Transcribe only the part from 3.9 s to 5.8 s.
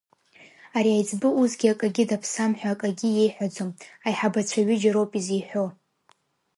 аиҳабацәа ҩыџьа роуп изеиҳәо.